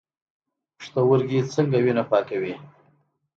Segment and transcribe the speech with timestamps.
[0.77, 2.53] پښتورګي څنګه وینه پاکوي؟